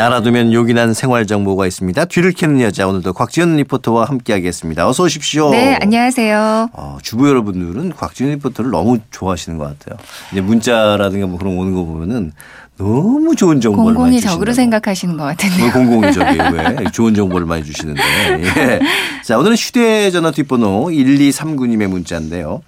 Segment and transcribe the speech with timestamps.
[0.00, 2.04] 알아두면 요긴한 생활 정보가 있습니다.
[2.06, 4.88] 뒤를 캐는 여자 오늘도 곽지연 리포터와 함께하겠습니다.
[4.88, 5.50] 어서 오십시오.
[5.50, 6.70] 네, 안녕하세요.
[6.72, 9.98] 어, 주부 여러분들은 곽지연 리포터를 너무 좋아하시는 것 같아요.
[10.32, 12.32] 이제 문자라든가 뭐 그런 거 오는 거 보면은
[12.78, 14.34] 너무 좋은 정보를 많이 공공이 주신다고.
[14.36, 15.64] 적으로 생각하시는 것 같은데요.
[15.64, 18.00] 뭐 공공이 저기 왜 좋은 정보를 많이 주시는데.
[18.02, 18.80] 예.
[19.22, 22.62] 자, 오늘은 휴대전화 뒷번호 1239님의 문자인데요.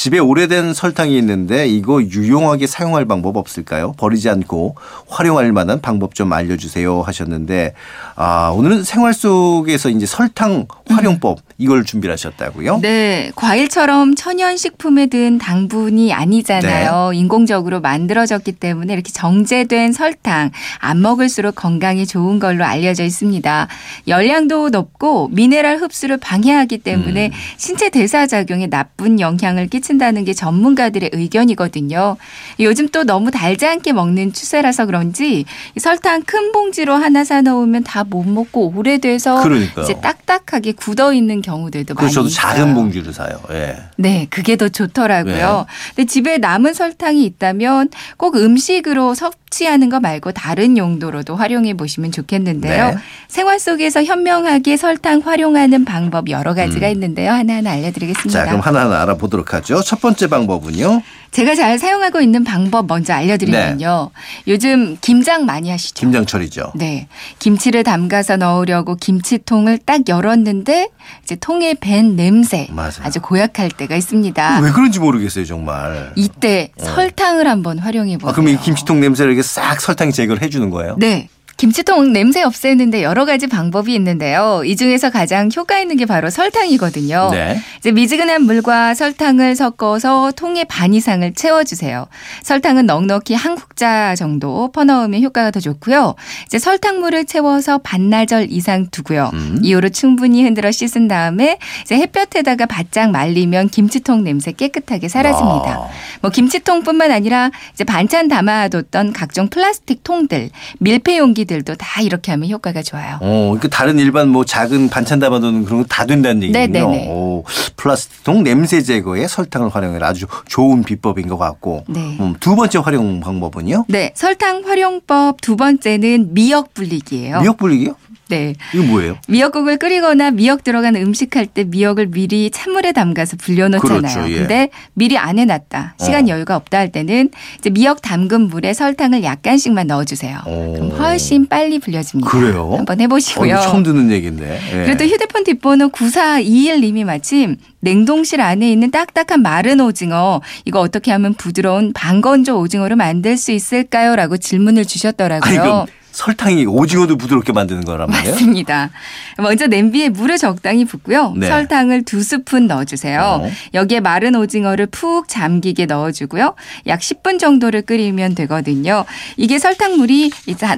[0.00, 3.92] 집에 오래된 설탕이 있는데 이거 유용하게 사용할 방법 없을까요?
[3.98, 7.74] 버리지 않고 활용할 만한 방법 좀 알려주세요 하셨는데
[8.16, 12.78] 아 오늘은 생활 속에서 이제 설탕 활용법 이걸 준비를 하셨다고요?
[12.80, 17.10] 네, 과일처럼 천연 식품에 든 당분이 아니잖아요.
[17.10, 17.18] 네.
[17.18, 23.68] 인공적으로 만들어졌기 때문에 이렇게 정제된 설탕 안 먹을수록 건강에 좋은 걸로 알려져 있습니다.
[24.08, 27.32] 열량도 높고 미네랄 흡수를 방해하기 때문에 음.
[27.58, 32.16] 신체 대사 작용에 나쁜 영향을 끼 친다는 게 전문가들의 의견이거든요.
[32.60, 37.82] 요즘 또 너무 달지 않게 먹는 추세라서 그런지 이 설탕 큰 봉지로 하나 사 놓으면
[37.84, 39.84] 다 못 먹고 오래돼서 그러니까요.
[39.84, 42.40] 이제 딱딱하게 굳어 있는 경우들도 많이 저도 있어요.
[42.40, 43.40] 작은 봉지를 사요.
[43.50, 43.76] 예.
[43.96, 45.66] 네, 그게 더 좋더라고요.
[45.68, 45.92] 네.
[45.94, 49.14] 근데 집에 남은 설탕이 있다면 꼭 음식으로
[49.50, 52.90] 섭취하는 거 말고 다른 용도로도 활용해 보시면 좋겠는데요.
[52.90, 52.96] 네.
[53.28, 56.92] 생활 속에서 현명하게 설탕 활용하는 방법 여러 가지가 음.
[56.92, 57.32] 있는데요.
[57.32, 58.30] 하나하나 알려드리겠습니다.
[58.32, 59.82] 자 그럼 하나하나 알아보도록 하죠.
[59.82, 61.02] 첫 번째 방법은요.
[61.30, 64.10] 제가 잘 사용하고 있는 방법 먼저 알려드리면요.
[64.48, 65.94] 요즘 김장 많이 하시죠?
[65.94, 66.00] 네.
[66.00, 66.72] 김장철이죠.
[66.74, 67.06] 네.
[67.38, 70.88] 김치를 담가서 넣으려고 김치통을 딱 열었는데
[71.22, 72.90] 이제 통에 밴 냄새 맞아요.
[73.02, 74.60] 아주 고약할 때가 있습니다.
[74.60, 76.12] 왜 그런지 모르겠어요 정말.
[76.16, 78.30] 이때 설탕을 한번 활용해 보세요.
[78.30, 80.96] 아, 그럼 이 김치통 냄새를 이렇게 싹 설탕이 제거를 해주는 거예요?
[80.98, 81.28] 네.
[81.60, 84.62] 김치통 냄새 없애는데 여러 가지 방법이 있는데요.
[84.64, 87.28] 이 중에서 가장 효과 있는 게 바로 설탕이거든요.
[87.32, 87.60] 네.
[87.76, 92.06] 이제 미지근한 물과 설탕을 섞어서 통의 반 이상을 채워주세요.
[92.44, 96.14] 설탕은 넉넉히 한 국자 정도 퍼넣으면 효과가 더 좋고요.
[96.46, 99.28] 이제 설탕물을 채워서 반나절 이상 두고요.
[99.34, 99.58] 음.
[99.62, 105.72] 이후로 충분히 흔들어 씻은 다음에 이제 햇볕에다가 바짝 말리면 김치통 냄새 깨끗하게 사라집니다.
[105.72, 105.88] 아.
[106.22, 110.48] 뭐 김치통뿐만 아니라 이제 반찬 담아뒀던 각종 플라스틱 통들,
[110.78, 113.18] 밀폐 용기 들도 다 이렇게 하면 효과가 좋아요.
[113.20, 116.66] 어, 그 다른 일반 뭐 작은 반찬 담아두는 그런 거 다 된다는 얘기군요.
[116.68, 117.08] 네네네.
[117.08, 117.42] 오,
[117.74, 121.82] 플라스틱 통 냄새 제거에 설탕을 활용해라 아주 좋은 비법인 것 같고.
[121.88, 122.16] 네.
[122.20, 123.86] 음, 두 번째 활용 방법은요?
[123.88, 127.40] 네, 설탕 활용법 두 번째는 미역 불리기예요.
[127.40, 127.96] 미역 불리기요?
[128.30, 128.54] 네.
[128.74, 129.18] 이거 뭐예요?
[129.28, 134.00] 미역국을 끓이거나 미역 들어간 음식 할 때 미역을 미리 찬물에 담가서 불려놓잖아요.
[134.00, 134.36] 그렇죠, 예.
[134.38, 135.94] 근데 미리 안 해놨다.
[135.98, 136.28] 시간 어.
[136.28, 140.38] 여유가 없다 할 때는 이제 미역 담근 물에 설탕을 약간씩만 넣어주세요.
[140.46, 140.72] 오.
[140.74, 142.30] 그럼 훨씬 빨리 불려집니다.
[142.30, 142.72] 그래요?
[142.76, 143.52] 한번 어, 해보시고요.
[143.52, 144.60] 이거 처음 듣는 얘기인데.
[144.88, 144.96] 예.
[144.96, 151.92] 또 휴대폰 뒷번호 9421님이 마침 냉동실 안에 있는 딱딱한 마른 오징어 이거 어떻게 하면 부드러운
[151.92, 154.14] 반건조 오징어로 만들 수 있을까요?
[154.16, 155.60] 라고 질문을 아니, 주셨더라고요.
[155.62, 158.32] 그럼 설탕이 오징어도 부드럽게 만드는 거란 말이에요?
[158.34, 158.90] 맞습니다.
[159.38, 161.34] 먼저 냄비에 물을 적당히 붓고요.
[161.36, 161.48] 네.
[161.48, 163.20] 설탕을 두 스푼 넣어주세요.
[163.20, 163.50] 어.
[163.74, 166.54] 여기에 마른 오징어를 푹 잠기게 넣어주고요.
[166.86, 169.04] 약 10분 정도를 끓이면 되거든요.
[169.36, 170.30] 이게 설탕물이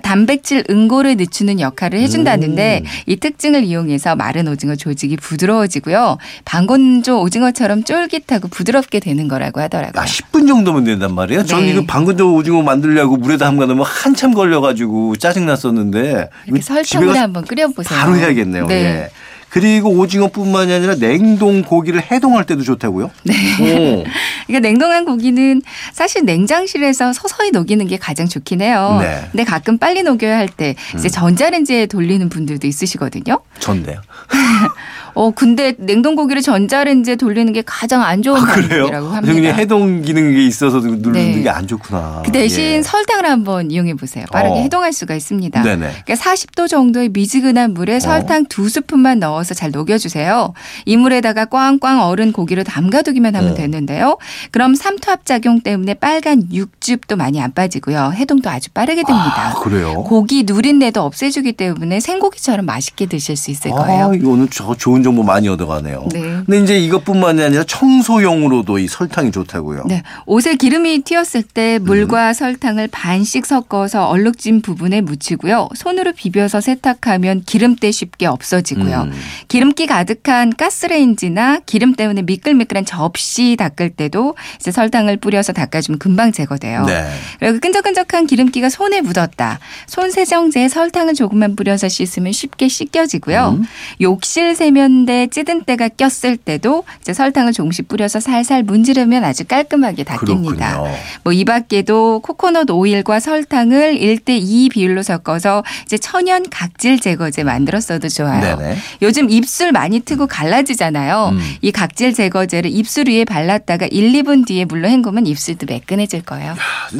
[0.02, 2.90] 단백질 응고를 늦추는 역할을 해준다는데 음.
[3.06, 6.18] 이 특징을 이용해서 마른 오징어 조직이 부드러워지고요.
[6.44, 10.02] 반건조 오징어처럼 쫄깃하고 부드럽게 되는 거라고 하더라고요.
[10.02, 11.44] 아, 10분 정도면 된단 말이에요?
[11.44, 11.72] 저는 네.
[11.72, 16.28] 이거 방건조 오징어 만들려고 물에다 담가 놓으면 한참 걸려가지고 짜증 났었는데.
[16.46, 17.98] 이렇게 집에 설탕을 한번 끓여보세요.
[17.98, 18.66] 바로 해야겠네요.
[18.66, 18.74] 네.
[18.74, 19.10] 예.
[19.50, 23.10] 그리고 오징어뿐만이 아니라 냉동 고기를 해동할 때도 좋다고요?
[23.22, 23.34] 네.
[23.60, 24.04] 오.
[24.48, 25.60] 그러니까 냉동한 고기는
[25.92, 28.98] 사실 냉장실에서 서서히 녹이는 게 가장 좋긴 해요.
[29.00, 29.14] 네.
[29.14, 29.28] 음.
[29.30, 33.40] 근데 가끔 빨리 녹여야 할때 이제 전자레인지에 돌리는 분들도 있으시거든요.
[33.60, 34.00] 좋네요.
[35.14, 38.44] 어 근데 냉동 고기를 전자레인지에 돌리는 게 가장 안 좋은 아?
[38.46, 39.52] 방법이라고 그냥 합니다.
[39.54, 41.42] 해동 기능이 있어서 누르는 네.
[41.42, 42.22] 게안 좋구나.
[42.24, 42.82] 그 대신 예.
[42.82, 44.24] 설탕을 한번 이용해 보세요.
[44.32, 44.58] 빠르게 어.
[44.62, 45.62] 해동할 수가 있습니다.
[45.62, 45.92] 네네.
[46.04, 50.52] 그러니까 40도 정도의 미지근한 물에 설탕 두 스푼만 넣어서 잘 녹여주세요.
[50.86, 53.54] 이 물에다가 꽝꽝 얼은 고기를 담가두기만 하면 어.
[53.54, 54.18] 되는데요.
[54.50, 58.12] 그럼 삼투압 작용 때문에 빨간 육즙도 많이 안 빠지고요.
[58.14, 59.50] 해동도 아주 빠르게 됩니다.
[59.50, 60.02] 아, 그래요?
[60.04, 64.10] 고기 누린내도 없애주기 때문에 생고기처럼 맛있게 드실 수 있을 거예요.
[64.10, 66.08] 아, 이거 오늘 저 좋은 정보 많이 얻어가네요.
[66.12, 66.20] 네.
[66.20, 69.84] 근데 이제 이것뿐만이 아니라 청소용으로도 이 설탕이 좋다고요.
[69.86, 70.02] 네.
[70.26, 71.84] 옷에 기름이 튀었을 때 음.
[71.84, 75.68] 물과 설탕을 반씩 섞어서 얼룩진 부분에 묻히고요.
[75.74, 79.02] 손으로 비벼서 세탁하면 기름때 쉽게 없어지고요.
[79.02, 79.12] 음.
[79.48, 86.84] 기름기 가득한 가스레인지나 기름 때문에 미끌미끌한 접시 닦을 때도 이제 설탕을 뿌려서 닦아주면 금방 제거돼요.
[86.84, 87.08] 네.
[87.38, 89.58] 그리고 끈적끈적한 기름기가 손에 묻었다.
[89.86, 93.58] 손 세정제에 설탕을 조금만 뿌려서 씻으면 쉽게 씻겨지고요.
[93.58, 93.64] 음.
[94.00, 100.04] 욕실 세면 을데 찌든 때가 꼈을 때도 이제 설탕을 조금씩 뿌려서 살살 문지르면 아주 깔끔하게
[100.04, 100.78] 닦입니다.
[101.24, 107.80] 뭐 이 밖에도 코코넛 오일과 설탕을 1대 2 비율로 섞어서 이제 천연 각질 제거제 만들어
[107.80, 108.56] 써도 좋아요.
[108.58, 108.76] 네네.
[109.02, 111.30] 요즘 입술 많이 트고 갈라지잖아요.
[111.32, 111.40] 음.
[111.62, 116.54] 이 각질 제거제를 입술 위에 발랐다가 1, 2분 뒤에 물로 헹구면 입술도 매끈해질 거예요.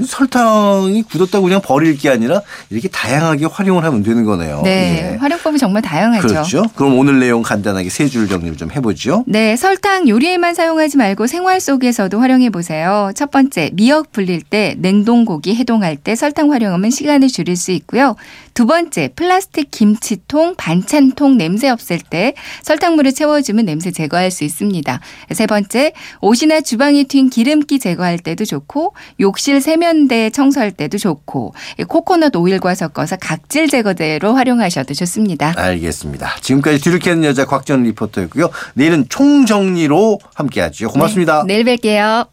[0.07, 2.41] 설탕이 굳었다고 그냥 버릴 게 아니라
[2.71, 4.63] 이렇게 다양하게 활용을 하면 되는 거네요.
[4.65, 5.17] 네, 예.
[5.19, 6.27] 활용법이 정말 다양하죠.
[6.27, 6.65] 그렇죠.
[6.75, 9.25] 그럼 오늘 내용 간단하게 세 줄 정리를 좀 해보죠.
[9.27, 13.11] 네, 설탕 요리에만 사용하지 말고 생활 속에서도 활용해 보세요.
[13.15, 18.17] 첫 번째, 미역 불릴 때, 냉동고기 해동할 때 설탕 활용하면 시간을 줄일 수 있고요.
[18.55, 25.01] 두 번째, 플라스틱 김치통, 반찬통 냄새 없앨 때 설탕물을 채워주면 냄새 제거할 수 있습니다.
[25.31, 31.85] 세 번째, 옷이나 주방에 튄 기름기 제거할 때도 좋고, 욕실 세면대 청소할 때도 좋고, 이
[31.85, 35.55] 코코넛 오일과 섞어서 각질 제거제로 활용하셔도 좋습니다.
[35.57, 36.37] 알겠습니다.
[36.43, 38.51] 지금까지 뒤를 캐는 여자 곽전 리포터였고요.
[38.75, 40.89] 내일은 총정리로 함께하죠.
[40.91, 41.45] 고맙습니다.
[41.47, 42.32] 네, 내일 뵐게요.